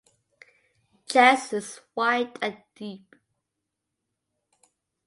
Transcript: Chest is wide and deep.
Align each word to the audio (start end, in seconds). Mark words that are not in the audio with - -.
Chest 1.07 1.53
is 1.53 1.79
wide 1.93 2.39
and 2.41 2.57
deep. 2.73 3.15